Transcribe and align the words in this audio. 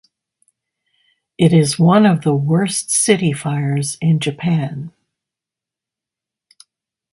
It 1.37 1.53
is 1.53 1.77
one 1.77 2.07
of 2.07 2.23
the 2.23 2.33
worst 2.33 2.89
city 2.89 3.33
fires 3.33 3.99
in 4.01 4.19
Japan. 4.19 4.91